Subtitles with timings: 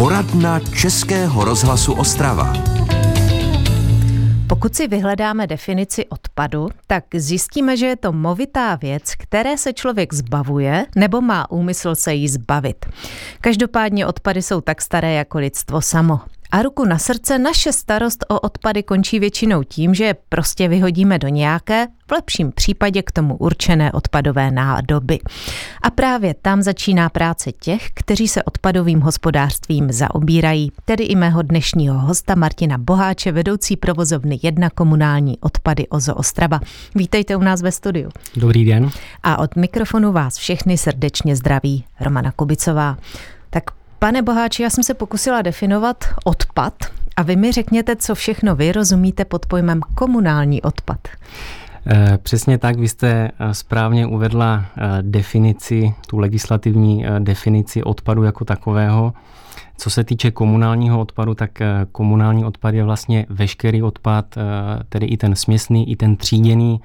[0.00, 2.52] Poradna Českého rozhlasu Ostrava.
[4.46, 10.14] Pokud si vyhledáme definici odpadu, tak zjistíme, že je to movitá věc, které se člověk
[10.14, 12.86] zbavuje nebo má úmysl se jí zbavit.
[13.40, 16.20] Každopádně odpady jsou tak staré jako lidstvo samo.
[16.52, 21.18] A ruku na srdce, naše starost o odpady končí většinou tím, že je prostě vyhodíme
[21.18, 25.18] do nějaké, v lepším případě k tomu určené odpadové nádoby.
[25.82, 31.98] A právě tam začíná práce těch, kteří se odpadovým hospodářstvím zaobírají, tedy i mého dnešního
[31.98, 36.60] hosta Martina Boháče, vedoucí provozovny 1 komunální odpady OZO Ostrava.
[36.94, 38.10] Vítejte u nás ve studiu.
[38.36, 38.90] Dobrý den.
[39.22, 42.96] A od mikrofonu vás všechny srdečně zdraví Romana Kubicová.
[44.02, 46.74] Pane Boháči, já jsem se pokusila definovat odpad
[47.16, 51.08] a vy mi řekněte, co všechno vy rozumíte pod pojmem komunální odpad.
[51.86, 58.44] Eh, přesně tak, vy jste eh, správně uvedla eh, definici, tu legislativní definici odpadu jako
[58.44, 59.12] takového.
[59.76, 61.50] Co se týče komunálního odpadu, tak
[61.92, 64.38] komunální odpad je vlastně veškerý odpad,
[64.88, 66.80] tedy i ten směsný, i ten tříděný,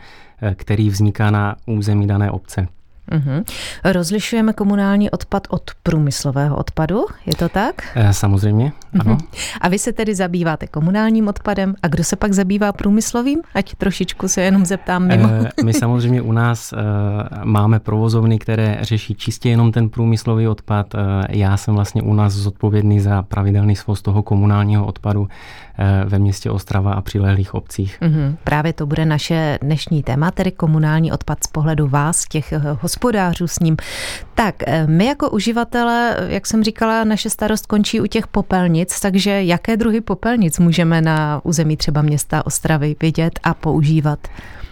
[0.55, 2.67] který vzniká na území dané obce.
[3.11, 3.44] Mm-hmm.
[3.84, 7.75] Rozlišujeme komunální odpad od průmyslového odpadu, je to tak?
[7.95, 9.02] E, samozřejmě, mm-hmm.
[9.02, 9.17] ano.
[9.61, 13.42] A vy se tedy zabýváte komunálním odpadem a kdo se pak zabývá průmyslovým?
[13.53, 15.30] Ať trošičku se jenom zeptám mimo.
[15.30, 16.78] E, my samozřejmě u nás e,
[17.44, 20.95] máme provozovny, které řeší čistě jenom ten průmyslový odpad.
[20.95, 20.98] E,
[21.30, 25.28] já jsem vlastně u nás zodpovědný za pravidelný svoz toho komunálního odpadu
[25.80, 27.98] e, ve městě Ostrava a přilehlých obcích.
[28.02, 28.36] Mm-hmm.
[28.44, 32.94] Právě to bude naše dnešní téma, tedy komunální odpad z pohledu vás, těch hospodářů
[33.45, 33.77] s ním.
[34.35, 39.43] Tak, eh, my jako uživatelé, jak jsem říkala, naše starost končí u těch popelnic, takže
[39.43, 44.19] jaké druhy popelnic můžeme na území třeba města Ostravy vidět a používat?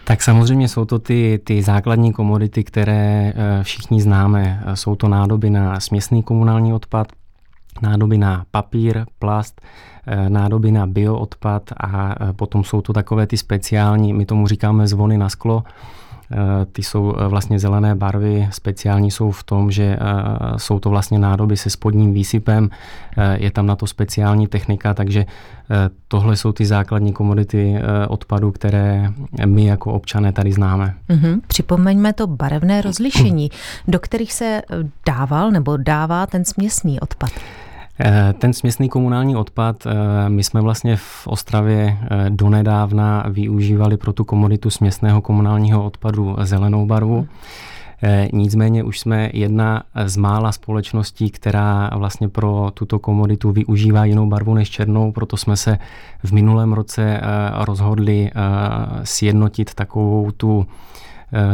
[0.04, 4.64] Tak samozřejmě jsou to ty, ty základní komodity, které eh, všichni známe.
[4.74, 7.08] Jsou to nádoby na směsný komunální odpad,
[7.82, 9.62] nádoby na papír, plast,
[10.08, 15.18] eh, nádoby na bioodpad a potom jsou to takové ty speciální, my tomu říkáme zvony
[15.18, 15.64] na sklo,
[16.72, 20.00] ty jsou eh, vlastně zelené barvy, speciální jsou v tom, že eh,
[20.58, 22.70] jsou to vlastně nádoby se spodním výsypem,
[23.34, 25.26] je tam na to speciální technika, takže
[26.08, 27.76] tohle jsou ty základní komodity
[28.08, 29.14] odpadu, které
[29.46, 30.94] my jako občané tady známe.
[31.10, 31.42] Mm-hmm.
[31.48, 33.52] Připomeňme to barevné rozlišení,
[33.88, 34.62] do kterých se
[35.06, 37.32] dával nebo dává ten směsný odpad.
[38.00, 44.14] Eh, ten směsný komunální odpad, eh, my jsme vlastně v Ostravě eh, donedávna využívali pro
[44.14, 47.28] tu komoditu směsného komunálního odpadu zelenou barvu.
[48.34, 54.54] Nicméně už jsme jedna z mála společností, která vlastně pro tuto komoditu využívá jinou barvu
[54.54, 55.80] než černou, proto jsme se
[56.24, 57.22] v minulém roce
[57.54, 58.32] rozhodli
[59.04, 60.66] sjednotit takovou tu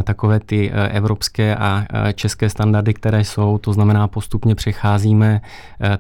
[0.04, 5.42] takové ty eh, evropské a eh, české standardy, které jsou, to znamená postupně přecházíme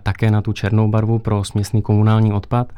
[0.03, 2.73] také na tu černou barvu pro směsný komunální odpad.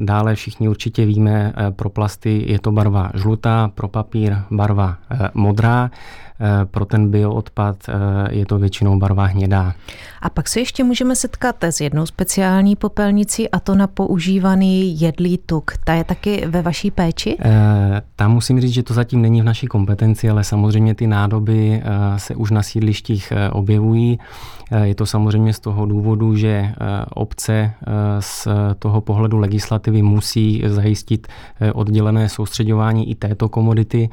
[0.00, 4.96] Dále všichni určitě víme, pro plasty je to barva žlutá, pro papír barva
[5.34, 5.90] modrá.
[6.40, 7.92] Eh, pro ten bioodpad eh,
[8.30, 9.74] je to většinou barva hnědá.
[10.22, 15.38] A pak se ještě můžeme setkat s jednou speciální popelnicí a to na používaný jedlý
[15.38, 15.72] tuk.
[15.84, 17.36] Ta je taky ve vaší péči?
[17.40, 21.82] Eh, tam musím říct, že to zatím není v naší kompetenci, ale samozřejmě ty nádoby
[22.16, 24.18] se už na sídlištích objevují.
[24.82, 26.72] Je to samozřejmě z toho důvodu, že
[27.14, 27.72] obce
[28.20, 31.26] z toho pohledu legislativy musí zajistit
[31.74, 34.10] oddělené soustředování i této komodity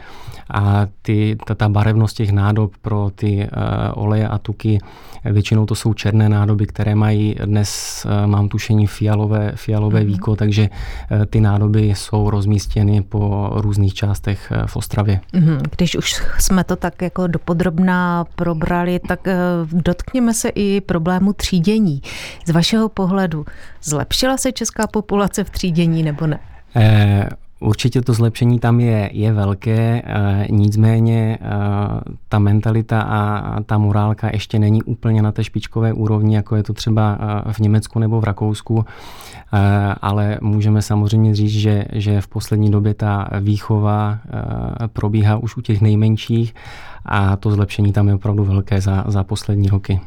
[0.54, 4.80] a ty, ta, ta barevnost těch nádob pro ty uh, oleje a tuky,
[5.26, 10.06] většinou to jsou černé nádoby, které mají dnes, uh, mám tušení, fialové, fialové mm-hmm.
[10.06, 15.20] víko, takže uh, ty nádoby jsou rozmístěny po různých částech v Ostravě.
[15.34, 15.62] Mm-hmm.
[15.78, 19.20] Když už jsme to tak jako dopodrobná probrali, tak
[19.72, 22.02] dotkněme se i problému třídění.
[22.46, 23.46] Z vašeho pohledu
[23.84, 26.40] zlepšila se česká populace v třídění nebo ne?
[26.76, 27.30] Eh,
[27.62, 31.48] Určitě to zlepšení tam je, je velké, eh, nicméně eh,
[32.30, 36.74] ta mentalita a ta morálka ještě není úplně na té špičkové úrovni, jako je to
[36.74, 38.86] třeba eh, v Německu nebo v Rakousku,
[40.02, 44.20] ale můžeme samozřejmě říct, že, že v poslední době ta výchova
[44.94, 46.56] probíhá už u těch nejmenších
[47.06, 50.00] a to zlepšení tam je opravdu velké za, za poslední roky.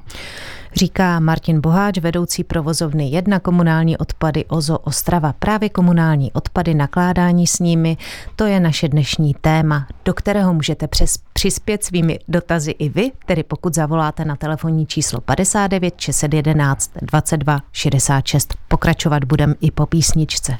[0.76, 5.32] Říká Martin Boháč, vedoucí provozovny 1 komunální odpady OZO Ostrava.
[5.38, 7.96] Právě komunální odpady, nakládání s nimi,
[8.36, 13.42] to je naše dnešní téma, do kterého můžete přes, přispět svými dotazy i vy, tedy
[13.42, 18.54] pokud zavoláte na telefonní číslo 59 611 22 66.
[18.68, 20.56] Pokračovat budem i po písničce.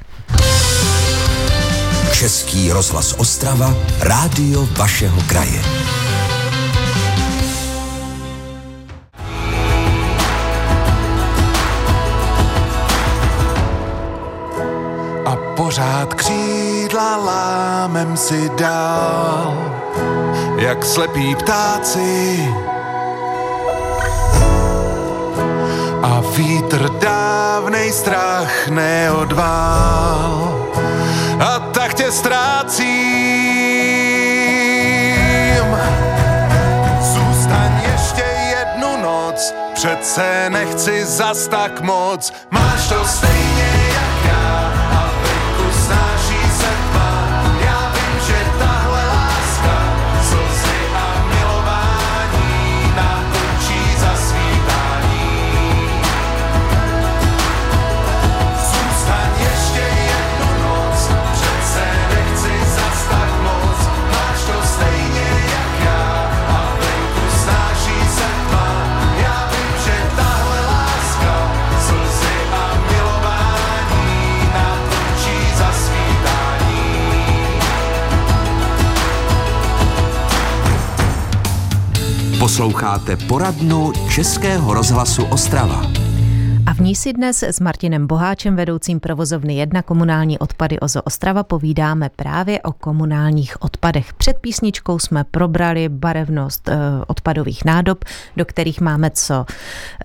[2.13, 5.61] Český rozhlas Ostrava, rádio vašeho kraje.
[15.65, 19.57] Pořád křídla lámem si dál,
[20.57, 22.53] jak slepí ptáci.
[26.03, 30.65] A vítr dávnej strach neodvál.
[31.39, 32.11] A tak tě
[37.91, 38.23] ještě
[38.57, 43.74] jednu noc, přece nechci zas tak moc, máš to stejně
[82.55, 85.91] Posloucháte poradnu Českého rozhlasu Ostrava.
[86.65, 91.43] A v ní si dnes s Martinem Boháčem, vedoucím provozovny 1 komunální odpady OZO Ostrava,
[91.43, 94.13] povídáme právě o komunálních odpadech.
[94.13, 98.05] Před písničkou jsme probrali barevnost e, odpadových nádob,
[98.37, 99.45] do kterých máme co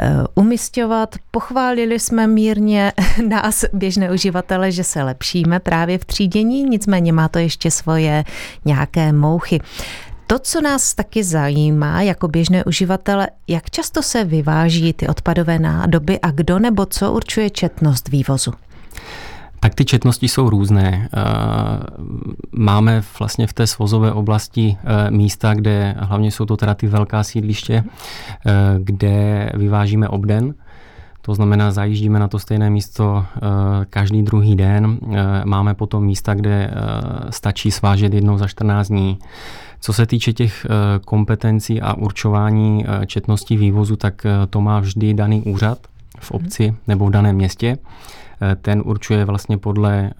[0.00, 1.14] e, umistovat.
[1.30, 2.92] Pochválili jsme mírně
[3.28, 8.24] nás, běžné uživatele, že se lepšíme právě v třídění, nicméně má to ještě svoje
[8.64, 9.60] nějaké mouchy.
[10.30, 16.20] To, co nás taky zajímá jako běžné uživatele, jak často se vyváží ty odpadové nádoby
[16.20, 18.52] a kdo nebo co určuje četnost vývozu?
[19.60, 21.08] Tak ty četnosti jsou různé.
[21.14, 21.20] Eh,
[22.52, 27.22] máme vlastně v té svozové oblasti eh, místa, kde hlavně jsou to teda ty velká
[27.22, 30.54] sídliště, eh, kde vyvážíme obden.
[31.22, 33.26] To znamená, zajíždíme na to stejné místo
[33.90, 34.98] každý druhý den.
[35.44, 36.70] Máme potom místa, kde
[37.30, 39.18] stačí svážet jednou za 14 dní.
[39.80, 40.68] Co se týče těch eh,
[41.04, 45.78] kompetencí a určování eh, četnosti vývozu, tak eh, to má vždy daný úřad
[46.20, 47.78] v obci nebo v daném městě.
[48.62, 50.10] Ten určuje vlastně podle,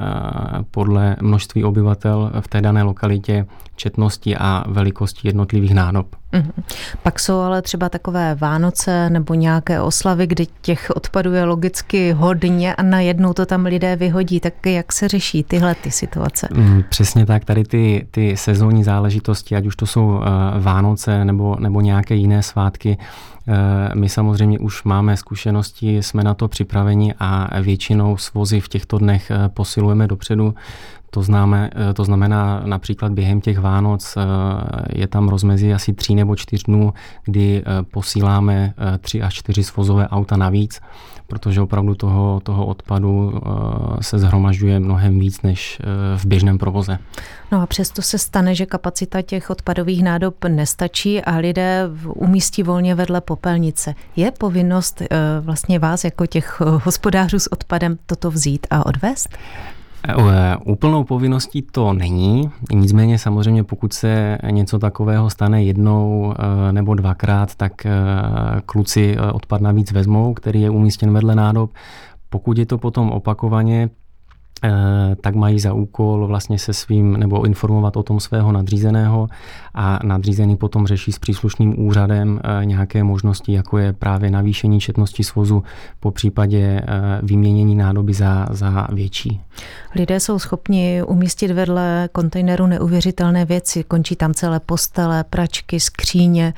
[0.71, 3.47] podle množství obyvatel v té dané lokalitě
[3.77, 6.17] četnosti a velikosti jednotlivých nádob.
[6.32, 6.62] Mm-hmm.
[7.03, 12.75] Pak jsou ale třeba takové Vánoce nebo nějaké oslavy, kdy těch odpadů je logicky hodně
[12.75, 14.41] a najednou to tam lidé vyhodí.
[14.41, 16.49] Tak jak se řeší tyhle ty situace?
[16.55, 20.23] Mm, přesně tak, tady ty, ty sezónní záležitosti, ať už to jsou uh,
[20.59, 22.99] Vánoce nebo, nebo nějaké jiné svátky,
[23.49, 23.55] uh,
[23.94, 29.31] my samozřejmě už máme zkušenosti, jsme na to připraveni a většinou svozy v těchto dnech
[29.31, 30.55] uh, posilujeme dopředu.
[31.11, 34.23] To, známe, eh, to znamená například během těch Vánoc eh,
[35.01, 36.93] je tam rozmezí asi tří nebo čtyř dnů,
[37.25, 40.81] kdy eh, posíláme tři až čtyři svozové auta navíc,
[41.27, 43.41] protože opravdu toho, toho odpadu
[44.01, 45.81] se zhromažďuje mnohem víc než
[46.17, 46.99] v běžném provoze.
[47.53, 52.95] No a přesto se stane, že kapacita těch odpadových nádob nestačí a lidé umístí volně
[52.95, 53.95] vedle popelnice.
[54.17, 55.03] Je povinnost
[55.41, 59.29] vlastně vás jako těch hospodářů s odpadem toto vzít a odvést?
[60.08, 66.94] Eh, úplnou povinností to není, nicméně samozřejmě pokud se něco takového stane jednou eh, nebo
[66.94, 67.91] dvakrát, tak eh,
[68.67, 71.70] kluci odpad navíc vezmou, který je umístěn vedle nádob.
[72.29, 73.90] Pokud je to potom opakovaně,
[75.21, 79.29] tak mají za úkol vlastně se svým nebo informovat o tom svého nadřízeného
[79.75, 85.25] a nadřízený potom řeší s příslušným úřadem eh, nějaké možnosti, jako je právě navýšení četnosti
[85.25, 85.62] svozu,
[86.00, 86.85] po případě eh,
[87.23, 89.40] vyměnění nádoby za, za větší.
[89.95, 93.85] Lidé jsou schopni umístit vedle kontejneru neuvěřitelné věci.
[93.85, 96.55] Končí tam celé postele, pračky, skříně.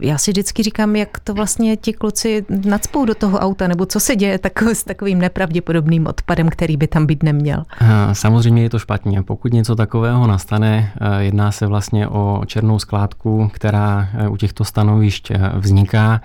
[0.00, 4.00] Já si vždycky říkám, jak to vlastně ti kluci nadspou do toho auta, nebo co
[4.00, 7.64] se děje takový, s takovým nepravděpodobným odpadem, který by tam být neměl.
[8.12, 9.22] Samozřejmě je to špatně.
[9.22, 14.64] Pokud něco takového nastane, eh, jedná se vlastně o černou skládku, která eh, u těchto
[14.64, 16.20] stanovišť eh, vzniká.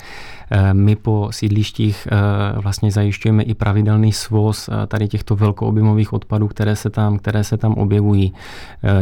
[0.74, 2.08] My po sídlištích
[2.56, 7.74] vlastně zajišťujeme i pravidelný svoz tady těchto velkoobjemových odpadů, které se tam, které se tam
[7.74, 8.34] objevují.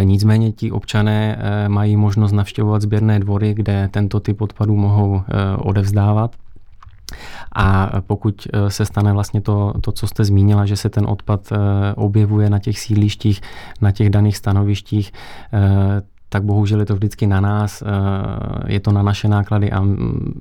[0.04, 5.22] Nicméně ti občané mají možnost navštěvovat sběrné dvory, kde tento typ odpadů mohou
[5.58, 6.32] odevzdávat.
[7.56, 11.52] A pokud eh, se stane vlastně to, to, co jste zmínila, že se ten odpad
[11.52, 11.58] eh,
[11.96, 13.42] objevuje na těch sídlištích,
[13.82, 15.14] na těch daných stanovištích,
[15.54, 16.02] eh,
[16.34, 17.84] tak bohužel je to vždycky na nás,
[18.68, 19.86] je to na naše náklady a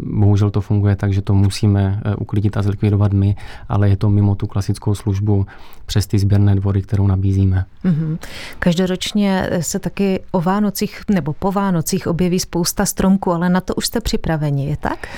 [0.01, 3.37] bohužel to funguje tak, že to musíme uklidit a zlikvidovat my,
[3.69, 5.47] ale je to mimo tu klasickou službu
[5.87, 7.65] přes ty sběrné dvory, kterou nabízíme.
[7.85, 8.19] Mm-hmm.
[8.59, 13.87] Každoročně se taky o Vánocích nebo po Vánocích objeví spousta stromků, ale na to už
[13.87, 15.09] jste připraveni, je tak?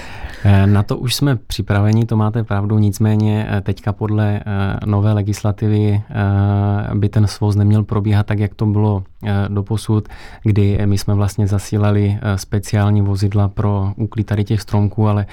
[0.44, 4.42] Eh, na to už jsme připraveni, to máte pravdu, nicméně eh, teďka podle eh,
[4.86, 6.02] nové legislativy
[6.94, 9.02] by ten svoz neměl probíhat tak, jak to bylo
[9.48, 10.08] doposud,
[10.42, 15.26] kdy my jsme vlastně zasílali speciální vozidla pro úklid tady těch stromků, ale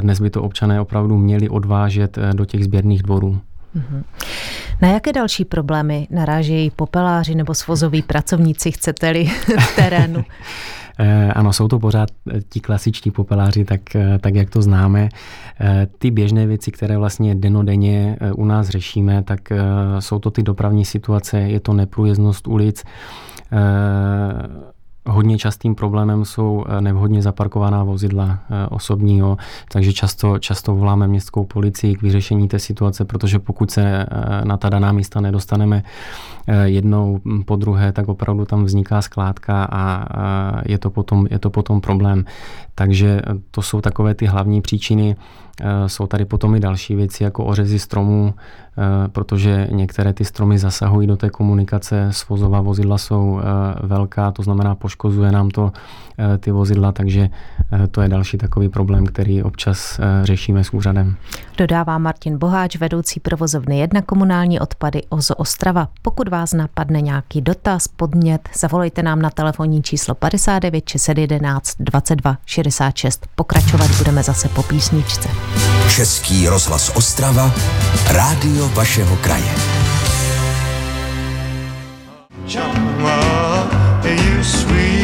[0.00, 3.40] dnes by to občané opravdu měli odvážet do těch sběrných dvorů.
[3.74, 4.04] Mhm.
[4.82, 9.26] Na jaké další problémy narážejí popeláři nebo svozoví pracovníci, chcete-li
[9.58, 10.24] v terénu?
[10.98, 15.08] Eh, ano, jsou to pořád eh, ti klasičtí popeláři, tak, eh, tak jak to známe.
[15.98, 19.40] Ty běžné věci, které vlastně denodenně u nás řešíme, tak
[19.98, 22.84] jsou to ty dopravní situace, je to neprůjezdnost ulic,
[23.54, 24.48] 呃，
[25.24, 29.36] Hodně častým problémem jsou eh, nevhodně zaparkovaná vozidla eh, osobního,
[29.72, 34.56] takže často, často voláme městskou policii k vyřešení té situace, protože pokud se eh, na
[34.56, 35.82] ta daná místa nedostaneme
[36.64, 40.04] jednou po druhé, tak opravdu tam vzniká skládka a
[40.66, 42.24] je to potom, je to potom problém.
[42.74, 45.16] Takže to jsou takové ty hlavní příčiny.
[45.86, 48.34] Jsou tady potom i další věci, jako ořezy stromů,
[49.12, 52.08] protože některé ty stromy zasahují do té komunikace.
[52.10, 53.40] Svozová vozidla jsou
[53.82, 54.74] velká, to znamená
[55.14, 55.72] poškozuje nám to
[56.18, 57.28] eh, ty vozidla, takže
[57.72, 61.16] eh, to je další takový problém, který občas eh, řešíme s úřadem.
[61.58, 65.88] Dodává Martin Boháč, vedoucí provozovny 1 komunální odpady OZO Ostrava.
[66.02, 73.26] Pokud vás napadne nějaký dotaz, podnět, zavolejte nám na telefonní číslo 59 611 22 66.
[73.34, 75.28] Pokračovat budeme zase po písničce.
[75.96, 77.50] Český rozhlas Ostrava,
[78.12, 79.54] rádio vašeho kraje.
[82.46, 82.60] Čau,
[84.04, 85.03] you sweet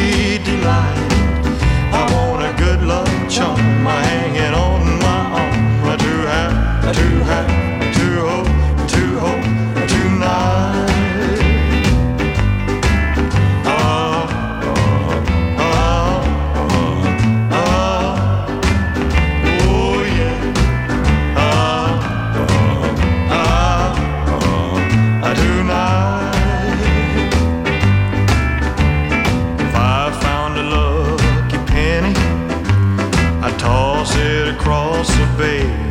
[34.09, 35.90] it across the bay.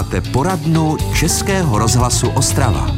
[0.00, 2.96] Posloucháte poradnu Českého rozhlasu Ostrava.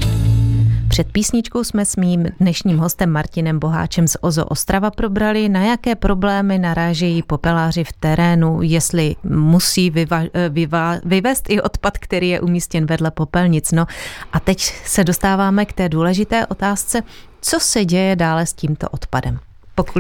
[0.89, 5.95] Před písničkou jsme s mým dnešním hostem Martinem Boháčem z OZO Ostrava probrali, na jaké
[5.95, 12.87] problémy narážejí popeláři v terénu, jestli musí vyva, vyva, vyvést i odpad, který je umístěn
[12.87, 13.73] vedle popelnic.
[13.73, 13.87] No
[14.33, 17.03] a teď se dostáváme k té důležité otázce,
[17.41, 19.39] co se děje dále s tímto odpadem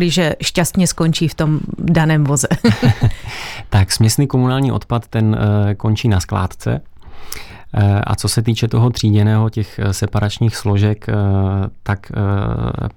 [0.01, 2.49] že šťastně skončí v tom daném voze.
[3.71, 5.37] tak směsný komunální odpad, ten
[5.71, 6.81] eh, končí na skládce,
[8.05, 11.07] a co se týče toho tříděného, těch eh, separačních složek,
[11.83, 12.13] tak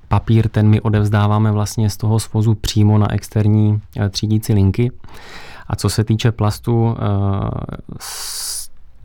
[0.07, 4.91] papír ten my odevzdáváme vlastně z toho svozu přímo na externí třídící linky.
[5.67, 6.95] A co se týče plastu,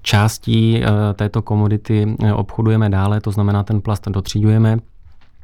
[0.03, 0.83] částí
[1.15, 4.79] této komodity obchodujeme dále, to znamená ten plast dotřídujeme,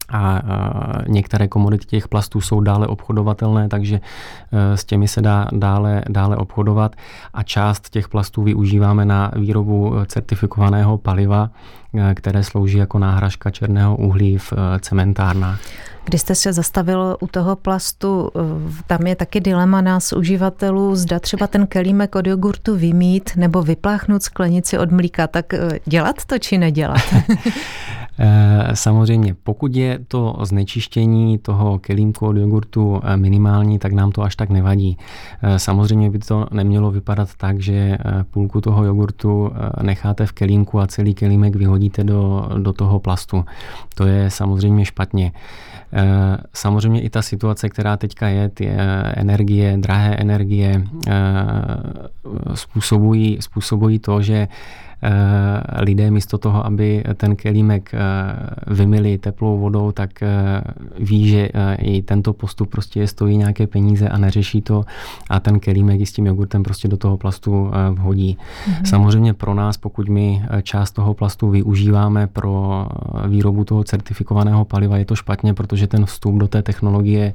[0.08, 0.42] a
[1.06, 4.00] některé komodity těch plastů jsou dále obchodovatelné, takže
[4.52, 6.96] e, s těmi se dá dále, dále obchodovat
[7.34, 11.50] a část těch plastů využíváme na výrobu certifikovaného paliva,
[11.94, 15.60] e, které slouží jako náhražka černého uhlí v e, cementárnách.
[16.06, 18.30] Když jste se zastavil u toho plastu,
[18.86, 24.22] tam je taky dilema nás uživatelů, zda třeba ten kelímek od jogurtu vymít nebo vypláchnout
[24.22, 27.02] sklenici od mlíka, tak dělat to či nedělat?
[28.18, 34.22] Eh, samozřejmě, pokud je to znečištění toho kelímku od jogurtu eh, minimální, tak nám to
[34.22, 34.98] až tak nevadí.
[35.42, 37.98] Eh, samozřejmě by to nemělo vypadat tak, že
[38.30, 43.44] půlku toho jogurtu necháte v kelímku a celý kelímek vyhodíte do, do toho plastu.
[43.94, 45.32] To je samozřejmě špatně.
[46.54, 48.70] Samozřejmě i ta situace, která teďka je, ty
[49.14, 50.82] energie, drahé energie,
[52.54, 54.48] způsobují, způsobují to, že
[54.95, 54.95] Eh,
[55.80, 57.98] lidé místo toho, aby ten kelímek eh,
[58.74, 60.28] vymili teplou vodou, tak eh,
[60.98, 61.48] ví, že
[61.78, 64.84] i tento postup prostě stojí nějaké peníze a neřeší to
[65.30, 68.38] a ten kelímek s tím jogurtem prostě do toho plastu vhodí.
[68.38, 68.84] Mm-hmm.
[68.84, 72.86] Samozřejmě pro nás, pokud my část toho plastu využíváme pro
[73.28, 77.34] výrobu toho certifikovaného paliva, je to špatně, protože ten vstup do té technologie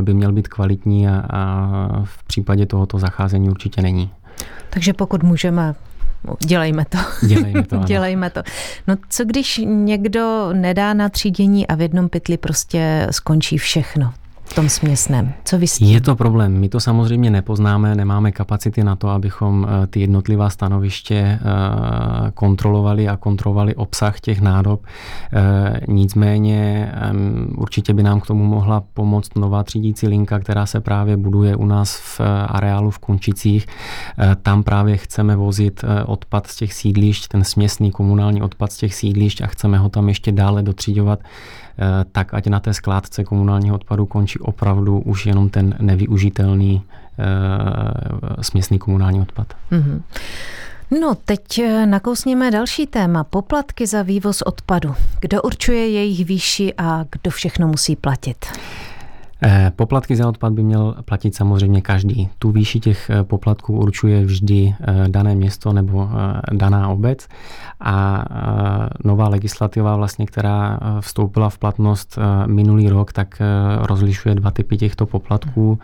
[0.00, 4.10] by měl být kvalitní a, a v případě tohoto zacházení určitě není.
[4.70, 5.74] Takže pokud můžeme
[6.46, 6.98] Dělejme to.
[7.26, 7.76] Dělejme to.
[7.84, 8.42] Dělejme to.
[8.86, 14.12] No co když někdo nedá na třídění a v jednom pytli prostě skončí všechno?
[14.48, 15.32] V tom směsném.
[15.44, 15.80] Co vy s?
[15.80, 16.60] Je to problém.
[16.60, 21.38] My to samozřejmě nepoznáme, nemáme kapacity na to, abychom eh, ty jednotlivá stanoviště eh,
[22.34, 24.82] kontrolovali a kontrolovali obsah těch nádob.
[25.32, 26.92] Eh, nicméně
[27.56, 31.66] určitě by nám k tomu mohla pomoct nová třídící linka, která se právě buduje u
[31.66, 33.66] nás v areálu v Kunčicích.
[34.42, 39.40] Tam právě chceme vozit odpad z těch sídlišť, ten směsný komunální odpad z těch sídlišť
[39.40, 41.67] a chceme ho tam ještě dále dotříďovat Eh,
[42.12, 46.82] tak ať na té skládce komunálního odpadu končí opravdu už jenom ten nevyužitelný
[47.18, 49.46] eh, směsný komunální odpad.
[49.72, 50.02] Mm-hmm.
[51.00, 53.24] No, teď eh, nakousněme další téma.
[53.24, 54.94] Poplatky za vývoz odpadu.
[55.20, 58.46] Kdo určuje jejich výši a kdo všechno musí platit?
[59.42, 62.28] Eh, poplatky za odpad by měl platit samozřejmě každý.
[62.38, 66.08] Tu výši těch eh, poplatků určuje vždy eh, dané město nebo
[66.52, 67.28] daná obec
[67.80, 68.24] a
[69.04, 73.42] nová legislativa, vlastně, která vstoupila v platnost minulý rok, tak
[73.82, 75.78] rozlišuje dva typy těchto poplatků.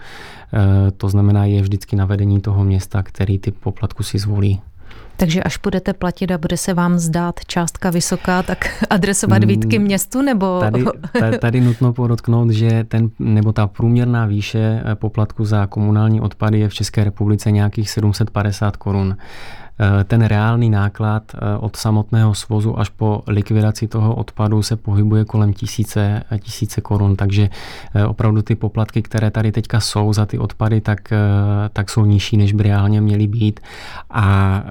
[0.97, 4.61] To znamená, je vždycky navedení toho města, který typ poplatku si zvolí.
[5.17, 9.79] Takže až budete platit a bude se vám zdát částka vysoká, tak adresovat mm, výtky
[9.79, 10.61] městu nebo...
[10.61, 10.85] Tady,
[11.19, 16.69] tady, tady nutno podotknout, že ten, nebo ta průměrná výše poplatku za komunální odpady je
[16.69, 19.17] v České republice nějakých 750 korun.
[19.75, 25.25] Eh, ten reálný náklad eh, od samotného svozu až po likvidaci toho odpadu se pohybuje
[25.25, 27.51] kolem tisíce, tisíce korun, takže
[27.95, 31.13] eh, opravdu ty poplatky, které tady teďka jsou za ty odpady, tak,
[31.73, 33.61] tak jsou nižší, než by reálně měly být
[34.11, 34.63] a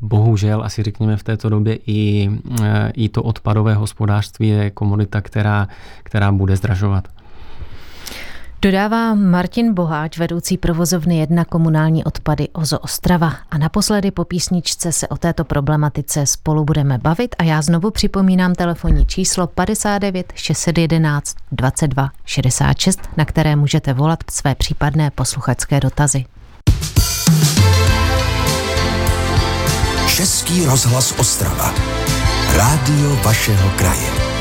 [0.00, 2.30] Bohužel, asi řekněme v této době, i,
[2.94, 5.68] i to odpadové hospodářství je komodita, která,
[6.02, 7.08] která bude zdražovat.
[8.64, 13.32] Dodává Martin Boháč, vedoucí provozovny jedna komunální odpady Ozo Ostrava.
[13.50, 18.54] A naposledy po písničce se o této problematice spolu budeme bavit a já znovu připomínám
[18.54, 26.24] telefonní číslo 59 611 22 66, na které můžete volat své případné posluchačské dotazy.
[30.16, 31.74] Český rozhlas Ostrava.
[32.56, 34.33] Rádio vašeho kraje.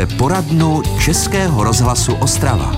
[0.00, 2.72] Posloucháte poradnu Českého rozhlasu Ostrava.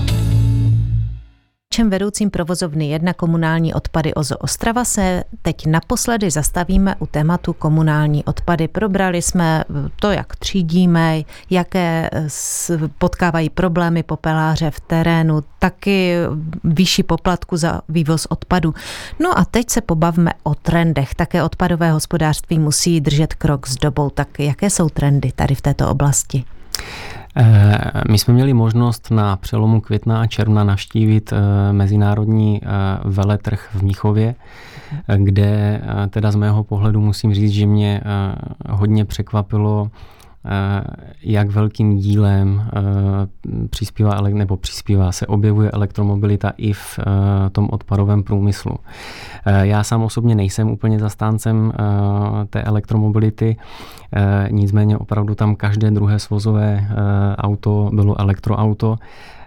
[1.73, 8.23] Čem vedoucím provozovny jedna komunální odpady OZO Ostrava se teď naposledy zastavíme u tématu komunální
[8.23, 8.67] odpady.
[8.67, 9.63] Probrali jsme
[9.99, 12.09] to, jak třídíme, jaké
[12.97, 16.15] potkávají problémy popeláře v terénu, taky
[16.63, 18.73] výši poplatku za vývoz odpadu.
[19.19, 21.15] No a teď se pobavme o trendech.
[21.15, 24.09] Také odpadové hospodářství musí držet krok s dobou.
[24.09, 26.45] Tak jaké jsou trendy tady v této oblasti?
[27.35, 32.67] Eh, my jsme měli možnost na přelomu května a června navštívit eh, mezinárodní eh,
[33.03, 34.35] veletrh v Míchově,
[35.17, 38.01] kde teda z mého pohledu musím říct, že mě
[38.69, 39.89] hodně překvapilo
[41.23, 42.69] jak velkým dílem
[43.69, 46.99] přispívá, nebo přispívá, se objevuje elektromobilita i v
[47.51, 48.75] tom odpadovém průmyslu.
[49.61, 51.73] Já sám osobně nejsem úplně zastáncem
[52.49, 53.57] té elektromobility,
[54.51, 56.87] nicméně opravdu tam každé druhé svozové
[57.37, 58.95] auto bylo elektroauto.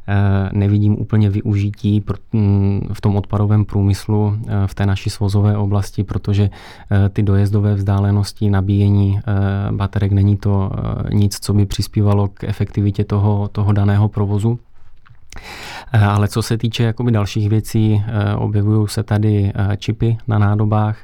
[0.09, 6.05] Eh, nevidím úplně využití mm, v tom odpadovém průmyslu eh, v té naší svozové oblasti,
[6.05, 9.21] protože eh, ty dojezdové vzdálenosti nabíjení
[9.71, 10.71] baterek není to
[11.13, 14.59] nic, co by přispívalo k efektivitě toho, toho daného provozu.
[15.93, 18.03] Ale co se týče jakoby dalších věcí,
[18.37, 20.99] objevují se tady čipy na nádobách,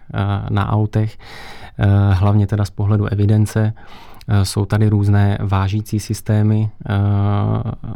[0.51, 1.19] na autech,
[2.13, 3.73] hlavně teda z pohledu evidence.
[4.29, 6.95] Eh, jsou tady různé vážící systémy, eh,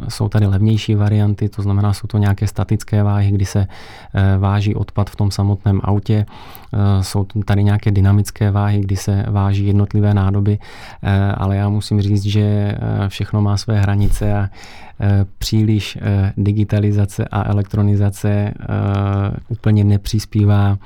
[0.09, 3.67] jsou tady levnější varianty, to znamená, jsou to nějaké statické váhy, kdy se
[4.13, 6.25] eh, váží odpad v tom samotném autě.
[7.01, 10.59] Jsou tady nějaké dynamické váhy, kdy se váží jednotlivé nádoby,
[11.37, 12.75] ale já musím říct, že
[13.07, 14.49] všechno má své hranice a
[15.37, 15.97] příliš
[16.37, 18.53] digitalizace a elektronizace
[19.49, 20.77] úplně nepřispívá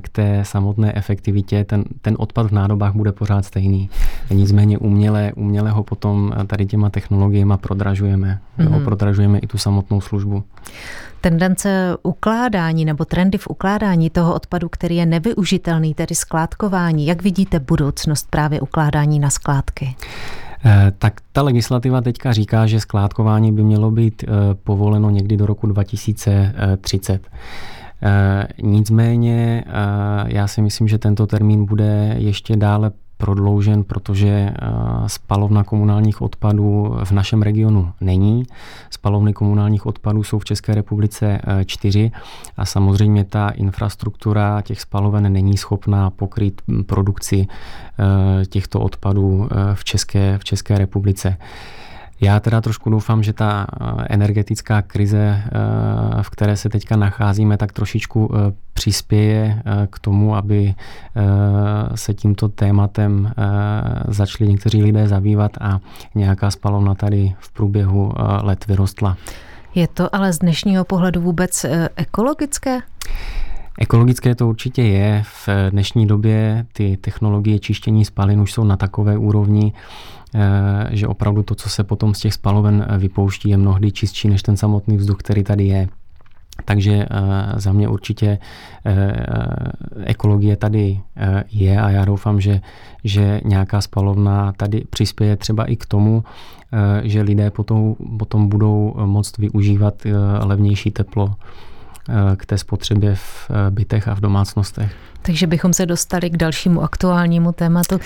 [0.00, 1.64] k té samotné efektivitě.
[1.64, 3.90] Ten, ten odpad v nádobách bude pořád stejný.
[4.30, 8.38] Nicméně uměle, uměle ho potom tady těma technologiemi prodražujeme.
[8.58, 8.74] Mm-hmm.
[8.74, 10.44] Jo, prodražujeme i tu samotnou službu.
[11.20, 17.06] Tendence ukládání nebo trendy v ukládání toho odpadu, který je nevyužitelný, tedy skládkování.
[17.06, 19.96] Jak vidíte budoucnost právě ukládání na skládky?
[20.64, 25.46] Eh, tak ta legislativa teďka říká, že skládkování by mělo být eh, povoleno někdy do
[25.46, 27.28] roku 2030.
[28.02, 29.64] Eh, nicméně
[30.26, 34.54] já si myslím, že tento termín bude ještě dále prodloužen, protože eh,
[35.06, 38.42] spalovna komunálních odpadů v našem regionu není.
[38.90, 42.10] Spalovny komunálních odpadů jsou v České republice eh, čtyři
[42.56, 50.38] a samozřejmě ta infrastruktura těch spaloven není schopná pokryt produkci eh, těchto odpadů v České,
[50.38, 51.36] v České republice.
[52.20, 57.56] Já teda trošku doufám, že ta eh, energetická krize, eh, v které se teďka nacházíme,
[57.56, 60.74] tak trošičku eh, přispěje k tomu, aby
[61.94, 63.32] se tímto tématem
[64.08, 65.80] začali někteří lidé zabývat a
[66.14, 69.16] nějaká spalovna tady v průběhu let vyrostla.
[69.74, 72.80] Je to ale z dnešního pohledu vůbec ekologické?
[73.80, 75.22] Ekologické to určitě je.
[75.24, 79.72] V dnešní době ty technologie čištění spalin už jsou na takové úrovni,
[80.90, 84.42] že opravdu to, co se potom z těch spaloven eh, vypouští, je mnohdy čistší než
[84.42, 85.88] ten samotný vzduch, který tady je.
[86.64, 87.06] Takže eh,
[87.60, 88.38] za mě určitě
[90.04, 91.00] ekologie tady
[91.50, 92.60] je a já doufám, že,
[93.04, 96.24] že nějaká spalovna tady přispěje třeba i k tomu,
[97.02, 99.94] že lidé potom, potom budou moct využívat
[100.44, 101.34] levnější teplo
[102.36, 104.92] k té spotřebě v bytech a v domácnostech.
[105.22, 108.00] Takže bychom se dostali k dalšímu aktuálnímu tématu.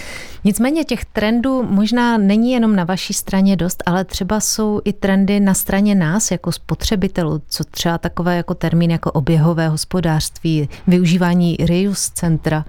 [0.44, 5.40] Nicméně těch trendů možná není jenom na vaší straně dost, ale třeba jsou i trendy
[5.40, 12.10] na straně nás jako spotřebitelů, co třeba takové jako termín jako oběhové hospodářství, využívání reuse
[12.14, 12.64] centra.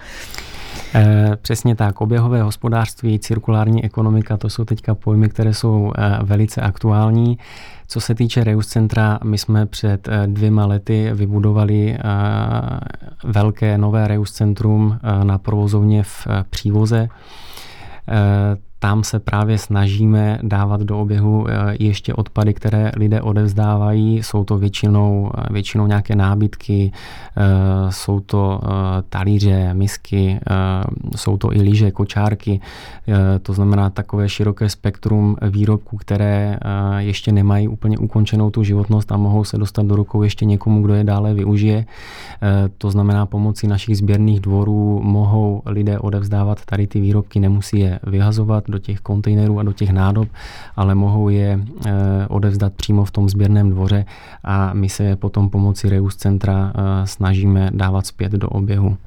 [0.96, 6.62] Eh, přesně tak, oběhové hospodářství, cirkulární ekonomika, to jsou teďka pojmy, které jsou eh, velice
[6.62, 7.38] aktuální.
[7.88, 11.98] Co se týče Reus Centra, my jsme před eh, dvěma lety vybudovali
[13.24, 17.10] velké nové Reus Centrum na provozovně v Přívoze
[18.82, 24.24] tam se právě snažíme dávat do oběhu eh, ještě odpady, které lidé odevzdávají.
[24.24, 27.42] Jsou to většinou, eh, většinou nějaké nábytky, eh,
[27.92, 28.62] jsou to
[29.10, 30.40] talíře, misky,
[31.16, 32.60] jsou to i lyže, kočárky.
[33.42, 36.58] To znamená takové široké spektrum výrobků, které
[36.98, 40.94] ještě nemají úplně ukončenou tu životnost a mohou se dostat do rukou ještě někomu, kdo
[40.94, 41.86] je dále využije.
[42.78, 48.64] To znamená pomocí našich sběrných dvorů mohou lidé odevzdávat tady ty výrobky, nemusí je vyhazovat,
[48.72, 50.30] do těch kontejnerů a do těch nádob,
[50.76, 51.92] ale mohou je eh,
[52.28, 54.06] odevzdat přímo v tom sběrném dvoře
[54.44, 58.98] a my se je potom pomocí Reus centra eh, snažíme dávat zpět do oběhu.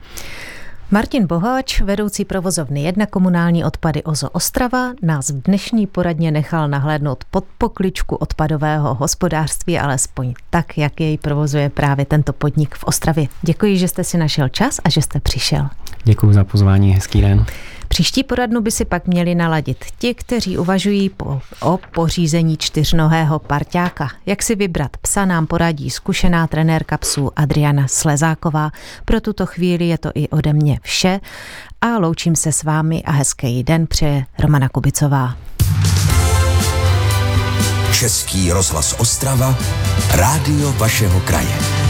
[0.91, 7.25] Martin Boháč, vedoucí provozovny jedna komunální odpady OZO Ostrava, nás v dnešní poradně nechal nahlédnout
[7.31, 13.27] pod pokličku odpadového hospodářství, alespoň tak, jak jej provozuje právě tento podnik v Ostravě.
[13.43, 15.69] Děkuji, že jste si našel čas a že jste přišel.
[16.05, 17.47] Děkuji za pozvání, hezký den.
[17.89, 24.09] Příští poradnu by si pak měli naladit ti, kteří uvažují po, o pořízení čtyřnohého parťáka.
[24.27, 28.71] Jak si vybrat psa nám poradí zkušená trenérka psů Adriana Slezáková.
[29.05, 31.21] Pro tuto chvíli je to i ode mě vše
[31.81, 35.37] a loučím se s vámi a hezký den přeje Romana Kubicová.
[37.93, 39.59] Český rozhlas Ostrava,
[40.15, 41.84] rádio vašeho kraje.